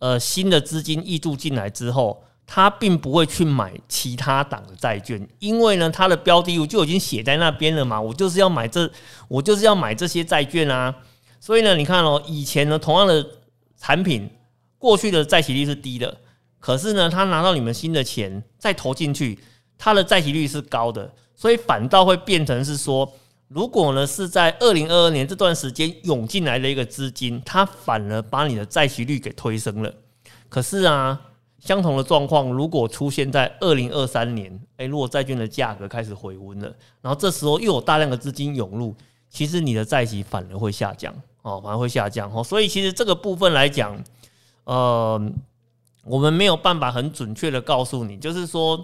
[0.00, 8.00] 呃新的资金挹注进来之后，他并不会去买其他档的债券，因为呢，它的标的物就已经写在那边了嘛。
[8.00, 8.90] 我就是要买这，
[9.28, 10.92] 我就是要买这些债券啊。
[11.38, 13.24] 所以呢，你看哦，以前呢，同样的
[13.76, 14.28] 产品，
[14.78, 16.16] 过去的债息率是低的。
[16.60, 19.38] 可是呢，他拿到你们新的钱再投进去，
[19.78, 23.08] 他的债息率是高的，所以反倒会变成是说，
[23.46, 29.94] 如果呢是在二零二二年这段时间涌进来的一个资金，它反而把你的债息率给推升了。
[30.48, 31.20] 可是啊，
[31.60, 38.92] 相同的状况如果出现在二零二三年，诶，如果债券的价格开始回温了，然后这时候又有大量的资金涌入，
[39.30, 42.42] 其实你的债息反而会下降哦，反而会下降哦。
[42.42, 43.96] 所以其实这个部分来讲，
[44.64, 45.30] 呃。
[46.08, 48.76] 我们没有办法很准确的告诉你，就是说，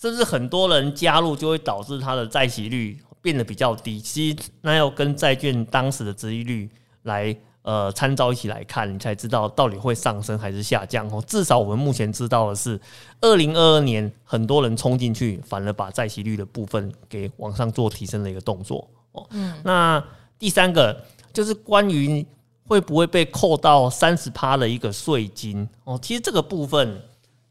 [0.00, 4.00] 是不是很多人加入就会导致它的债息率变得比较低？
[4.00, 6.70] 其实那要跟债券当时的值利率
[7.02, 11.22] 来呃参照一起来看，你才知道到底会上升还是下降哦。
[11.26, 12.80] 至少我们目前知道的是，
[13.20, 19.26] 二零二二年很多人冲进去，反而把债息率的部分给往上做提升的一个动作哦。
[19.30, 20.02] 嗯，那
[20.38, 22.26] 第三个就是关于。
[22.68, 25.98] 会不会被扣到三十趴的一个税金哦？
[26.02, 27.02] 其实这个部分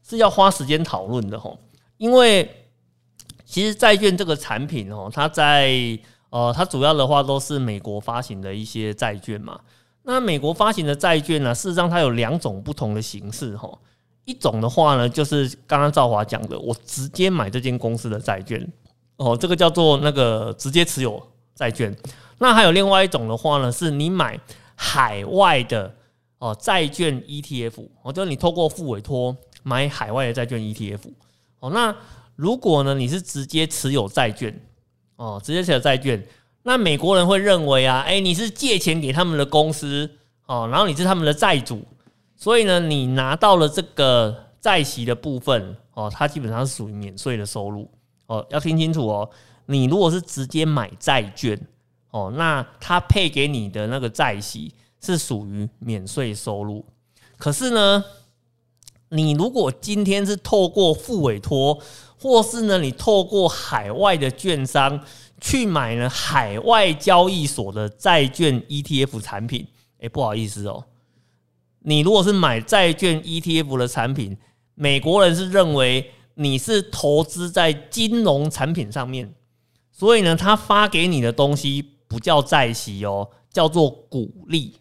[0.08, 1.58] 是要花时间讨论的哦，
[1.96, 2.48] 因为
[3.44, 5.98] 其实债券这个产品哦，它在
[6.30, 9.58] 呃，它主要的话都是美国发行的一些债券嘛。
[10.04, 13.68] 那美国发行的债券呢，事实上它有两种不同的形式哈。
[14.24, 18.64] 一种的话呢，就是刚刚赵华讲的，我直接买这间公司的债券
[19.16, 21.20] 哦，这个叫做那个直接持有
[21.56, 21.92] 债券。
[22.38, 24.38] 那还有另外一种的话呢，是你买。
[24.80, 25.92] 海外的
[26.38, 31.00] 哦债券 ETF，哦，就是你透过复委托买海外的债券 ETF，
[31.58, 31.92] 哦，那
[32.36, 34.56] 如果呢你是直接持有债券，
[35.16, 36.24] 哦，直接持有债券，
[36.62, 40.08] 那美国人会认为啊，哎，你是借钱给他们的公司，
[40.46, 41.84] 哦，然后你是他们的债主，
[42.36, 47.90] 所以呢，你拿到了这个债息的部分，哦，它基本上是属于免税的收入，
[48.26, 49.28] 哦，要听清楚哦，
[49.66, 51.60] 你如果是直接买债券。
[52.10, 56.82] 哦，那他配给你的那个债息是属于免税收入，
[57.36, 58.02] 可是呢，
[59.10, 61.78] 你如果今天是透过付委托，
[62.18, 64.98] 或是呢你透过海外的券商
[65.38, 69.66] 去买了海外交易所的债券 ETF 产品，
[70.00, 70.86] 哎，不好意思哦，
[71.80, 74.38] 你如果是买债券 ETF 的产品，
[74.74, 79.34] 美国人是认为你是投资在金融产品上面，
[79.92, 81.97] 所以呢，他发给你的东西。
[82.08, 84.74] 不叫债息哦，叫做股利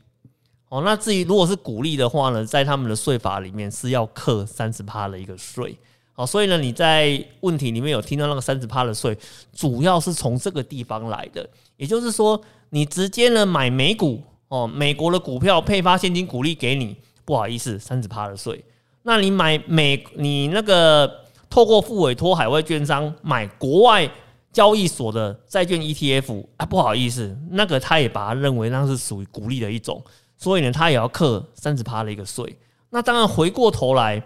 [0.70, 0.82] 哦。
[0.86, 5.78] 那至于如果是股利的话呢，在他们的税法里面是要课三十趴的一个税
[6.16, 6.26] 哦。
[6.26, 9.18] 所以呢，你在问题里面有听到那个三十趴的税，
[9.54, 11.48] 主要是从这个地方来的。
[11.76, 18.64] 也就是说，你直接呢买美股哦，美国的股票配发现金股利给你，不好意思，三十趴的税。
[19.04, 24.10] 那你买美，你那个透过付委托海外券商买国外。
[24.58, 30.04] 交易所的债券 ETF 啊，不好意思，那个他也把它认为那是属于股利的一种，
[30.36, 32.58] 所以呢，他也要课三十趴的一个税。
[32.90, 34.24] 那当然回过头来，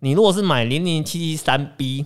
[0.00, 2.04] 你如果是买零零七七三 B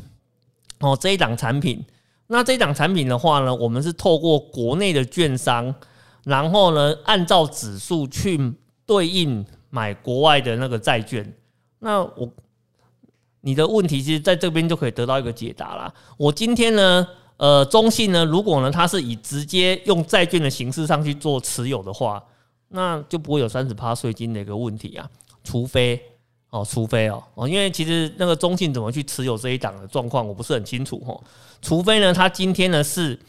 [0.79, 1.85] 哦这一档产品，
[2.29, 5.75] 那这一档产品的话呢，我们是透过国内的券商，
[6.23, 8.55] 然后呢按照指数去
[8.87, 11.35] 对应买国外的那个债券。
[11.81, 12.31] 那我
[13.40, 15.92] 你的问题其实在这边就可以得到一个解答啦。
[16.16, 17.05] 我今天呢，
[17.38, 22.22] 呃，中信呢，如果呢它是以直接用债券的形式上去做持有的话，
[22.68, 25.09] 那就不会有三十趴税金的一个问题啊，
[25.42, 26.01] 除非。
[26.51, 31.22] 哦，除非哦哦，因为其实那个中信怎么去持有这一档的状况，我不是很清楚哦。
[31.61, 33.20] 除非呢，他今天呢是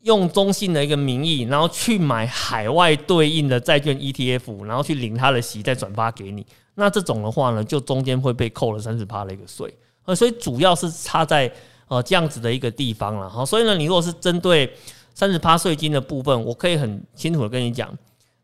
[0.00, 6.44] 用中信的一个名义，然后去买海外对应的债券 ETF，然后去领他的息，再转发给你。
[6.74, 9.72] 那这种的话呢，就中间会被扣了三十趴的一个税。
[10.04, 11.48] 呃，所以主要是差在
[11.92, 13.28] 呃这样子的一个地方了。
[13.28, 14.72] 好，所以呢，你如果是针对
[15.12, 17.94] 三十趴税金的部分，我可以很清楚的跟你讲。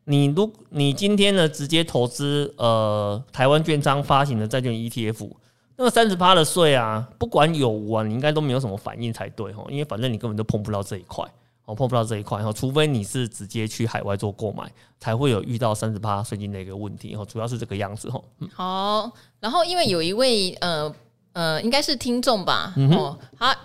[0.04, 5.30] 你如你今天呢，直接投资呃台湾券商发行的债券 ETF，
[5.76, 11.24] 那个三十趴的税啊，不管有无啊，你应该都没有什么反应才对哈，因为反正你根本就碰不到这一块，
[11.64, 18.20] 哦碰不到这一块哈，除非你是直接去海外做购买，才会有遇到三十八税金的一个问题哈，主要是这个样子哈。
[18.54, 20.94] 好，然后因为有一位呃
[21.32, 23.56] 呃应该是听众吧，嗯、哦他。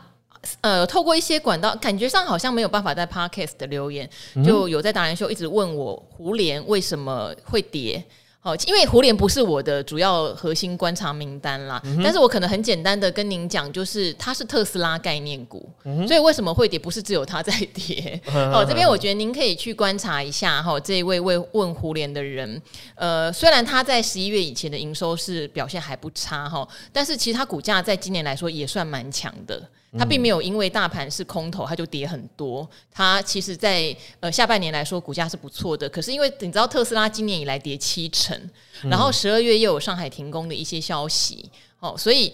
[0.59, 4.09] 呃，透过一些管道，感觉上好像没有办法在 Podcast 的留言，
[4.43, 8.03] 就有在达人秀一直问我胡莲为什么会跌。
[8.45, 18.21] 好，因为胡连不是我的主要核心观察名单啦，嗯、但是我可能很简单的跟您讲，就是它是特斯拉概念股，嗯、所以为什么会跌，不是只有它在跌。
[18.51, 22.61] 好，这边我觉得您可以去观察一下哈，这一位问问胡连的人，
[22.95, 29.63] 呃，虽然他在十一月以前的营收是表现还不差哈，但是其实它股价在今年来说也算蛮强的。
[29.97, 32.67] 它并没有因为大盘是空头，它就跌很多。
[32.91, 35.89] 它其实在，在呃下半年来说，股价是不错的。
[35.89, 38.37] 可是因为你知道，特斯拉今年以来跌七成，
[38.83, 42.33] 然后十二月又有上海停工的一些消息，哦，所以。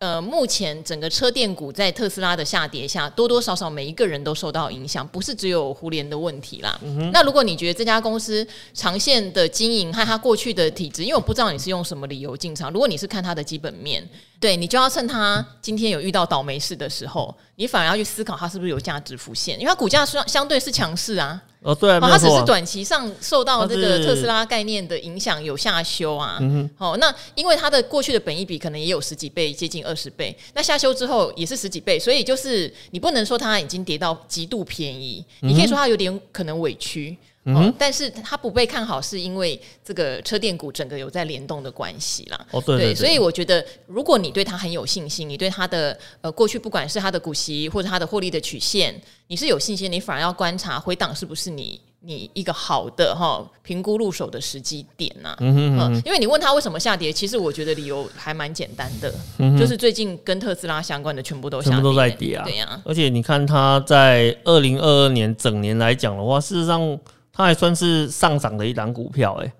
[0.00, 6.78] 呃，目前整个车电股在特斯拉的下跌下，多多少少每一个人都受到影响，不是只有胡连的问题啦。
[6.84, 14.08] 嗯、那如果你觉得这家公司长线的经营和它过去的体制，因为我不知道你是用什么理由进场，如果你是看它的基本面，
[14.40, 21.42] 对，你就要趁他今天有遇到倒霉事的时候，你反而要去思考它是不是有价值浮现，因为它股价相相对是强势啊。
[21.60, 26.38] 哦，对啊，它只是短期上受到这个特斯拉概念的影响有下修啊。
[26.76, 37.18] 好，那因为它的过去的本益比可能也有十几倍，接近二十倍，那下修之后也是十几倍，所以就是你不能说它已经跌到极度便宜，你可以说它有点可能委屈。
[37.48, 42.46] 嗯哼，但是它不被看好，是因为这个车电股整个有在联动的关系啦。
[42.50, 48.94] 哦，对，对，对，对，所以我觉得如果你对它很有信心，你对它的呃过去不管是它的股息或者它的获利的曲线。
[49.30, 55.36] 你是有信心，你反而要观察回档是不是你你一个好的哈评估入手的时机点呐、啊？
[55.40, 62.80] 嗯哼嗯哼，因为你问他为什么下跌，其实我觉得理由还蛮简单的，嗯、就是最近跟特斯拉相关的全部都下跌，全部都在跌啊，对呀、啊。
[62.86, 66.98] 而且你看它在二零二二年整年来讲的话，事实上
[67.38, 69.54] 它还算是上涨的一档股票、哎，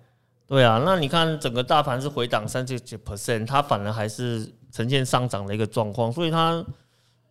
[0.47, 0.83] 对啊。
[0.85, 6.63] 那你看整个大盘是回档三十几 percent，它反而还是呈现上涨的一个状况，所以它。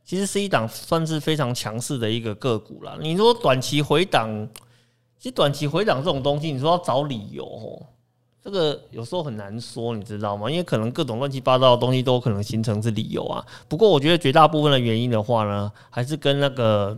[0.09, 2.95] 其实是一档算是非常强势的一个个股啦。
[2.97, 4.47] 你说短期回档，
[5.19, 7.83] 其实短期回档这种东西，你说要找理由哦，
[8.41, 10.49] 这个有时候很难说，你知道吗？
[10.49, 13.45] 因为可能各种乱七八糟的东西都可能形成是理由啊。
[13.67, 16.97] 不过我觉得绝大部分的原因的话呢，还是跟那个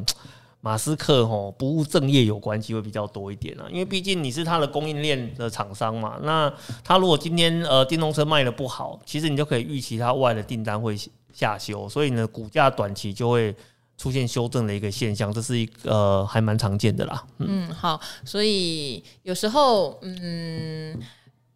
[0.61, 3.65] 马斯克吼不务正业有关系会比较多一点啊。
[3.69, 6.51] 因为毕竟你是他的供应链的厂商嘛，那
[6.83, 10.97] 他如果今天呃电动车卖得不好，其实你就可以预期他外的订单会。
[11.31, 13.55] 下修，所以呢，股价短期就会
[13.97, 17.23] 出现修正的一个现象，这是一个、呃、还蛮常见的啦。
[17.37, 20.99] 嗯，嗯，好，所以有时候，嗯。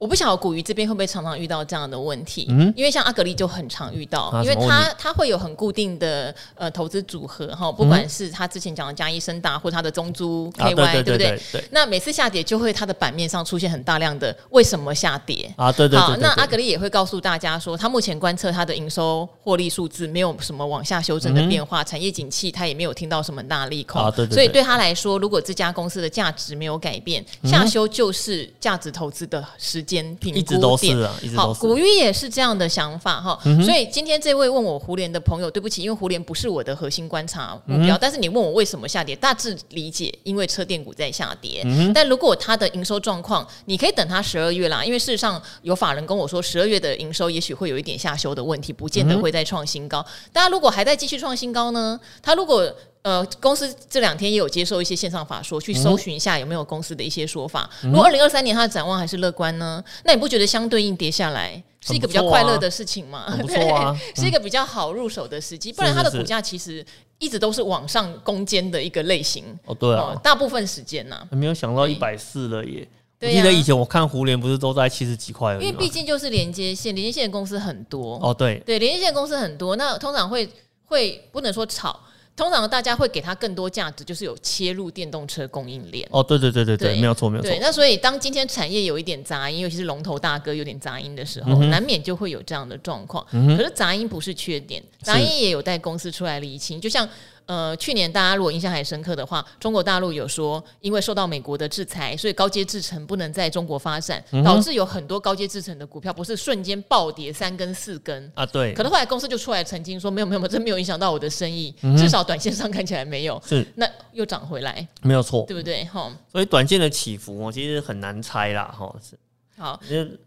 [0.03, 11.39] 我不晓得古鱼这边会不会常常遇到这样的问题，嗯、因为像阿格力就很常遇到，因为他他会有很固定的呃投资组合哈，不管是他之前讲的加一升达或他的中租 KY，、啊、对，不对？
[11.53, 11.63] 对。
[11.71, 15.71] 那每次下跌就会它的版面上出现很大量的为什么下跌啊？
[15.71, 15.97] 对对。
[15.97, 24.11] 好，那阿格力也会告诉大家说，他目前观测他的营收获利数字没有什么往下修正的变化，嗯、产业景气他也没有听到什么大利空啊。
[24.11, 24.29] 对。
[24.29, 31.47] 所以对他来说，如果这家公司的价值没有改变，下修就是价值投资的时间一直都是啊，一直都是。
[31.47, 41.61] 好，古玉也是这样的想法哈，嗯、所以今天这位问我胡连的朋友，对不起，因为胡连不是我的核心观察目标，嗯、但是你问我为什么下跌，大致理解，因为车电股在下跌。
[41.65, 49.99] 嗯、但如果它的营收状况，你可以等它十二月啦，因为事实上有法人跟我说，十二月的营收也许会有一点下修的问题，不见得会再创新高。
[49.99, 52.73] 嗯、大家如果还在继续创新高呢，它如果。
[53.03, 57.69] 呃，公司这两天也有接受一些线上法说，去搜寻一下有没有公司的一些说法。
[57.83, 65.73] 嗯、如果二零二三年它的展望还是乐观呢，那你不觉得相对应跌下来，是一个比较快乐的事情吗，不错啊， 是一个比较好入手的时机。
[65.73, 66.83] 不然它的股价其实
[67.19, 69.43] 一直都是往上攻坚的一个类型。
[69.65, 72.87] 哦，对啊，大部分时间呢，没有想到一百四了耶。
[73.19, 78.17] 我记得以前我看胡联不是都在七十几块而已，因为毕竟就是连接线，连接线的公司很多。
[78.21, 80.49] 哦，对对，连接线公司很多，那通常会
[80.85, 81.99] 会不能说炒。
[82.35, 86.07] 通常大家会给它更多价值，就是有切入电动车供应链。
[86.11, 87.49] 哦，对对对对对，没有错没有错。
[87.49, 93.25] 对，那所以当今天产业有一点杂音，尤其是龙头大哥有点杂音的时候，嗯、难免就会有这样的状况。
[93.31, 96.79] 嗯、可是杂音不是缺点，杂音也有待公司出来厘清。
[96.81, 97.07] 就像。
[97.45, 108.45] 呃，去年大家如果印象还深刻的话，中国大陆有说，因为受到美国的制裁，所以高阶制程不能在中国发展，嗯、导致有很多高阶制程的股票不是瞬间暴跌三根四根啊。
[108.45, 108.73] 对。
[108.73, 113.41] 可能后来公司就出来澄清说，没有没有没有，这没有影响到我的生意，嗯、至少短线上看起来没有。
[113.45, 113.65] 是。
[113.75, 115.83] 那又涨回来，没有错，对不对？
[115.85, 116.11] 哈。
[116.31, 118.73] 所以短线的起伏，我其实很难猜啦。
[118.77, 119.17] 哈，是。
[119.57, 119.79] 好。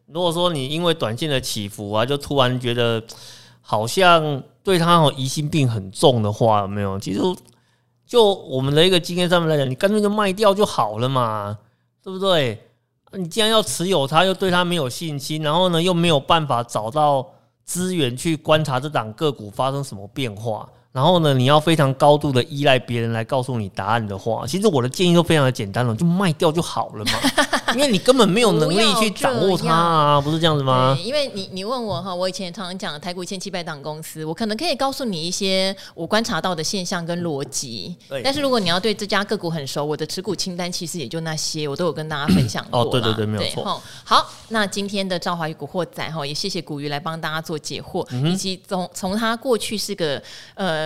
[0.06, 3.02] 如果说你因为短线的起伏啊，就突然觉得
[3.68, 6.98] 好像对他哦疑心病很重的话，有没有？
[7.00, 7.20] 其实。
[8.06, 11.58] 就我们的一个经验上面来讲，你干脆就卖掉就好了嘛，
[12.00, 12.56] 对不对？
[13.14, 17.26] 你既然要持有它，又对它没有信心，然后呢，又没有办法找到
[17.64, 20.68] 资源去观察这档个股发生什么变化。
[20.97, 27.12] 然后呢，你要非常高度的依赖别人来告诉你答案的话，其实我的建议都非常的简单了，就卖掉就好了嘛。
[27.76, 30.97] 因为你根本没有能力去掌握它啊，不是这样子吗？
[31.05, 37.94] 因为你你问我哈，我以前常常讲台股一千七百档公司，我可能可以告诉你一些我观察到的现象跟逻辑。
[38.24, 42.80] 但是如果你要对这家个股很熟，我的持股清单其实也就那些，我都有跟大家分享过。
[42.80, 43.82] 哦，对对对，没有错。
[44.03, 50.22] 好，那今天的赵华与古惑仔哈，也谢谢古鱼来帮大家做解惑，嗯、以及从从他过去是个
[50.55, 50.86] 呃。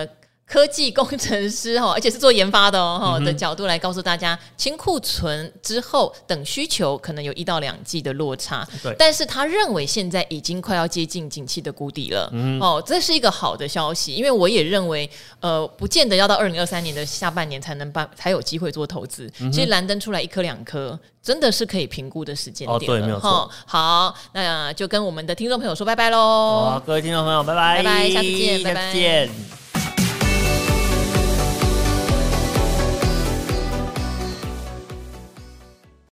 [0.51, 8.67] 科技工程师哈， 而且是做研发的哦的角度来告诉大家，清库存之后等需求可能有一到两季的落差。
[8.83, 12.29] 对，但是他认为现在已经快要接近景气的谷底了。
[12.33, 19.31] 嗯，哦，这是一个好的消息，因为我也认为，呃，不见得要到二零二三年的下半年才能办才有机会做投资。
[19.53, 22.75] 其实蓝灯出来一颗两颗，真的是可以评估的时间点。
[22.75, 23.49] 哦，对，没有错。
[23.65, 26.71] 好，那就跟我们的听众朋友说拜拜喽。
[26.71, 29.60] 好，各位听众朋友，拜拜，拜拜，下次见，拜拜。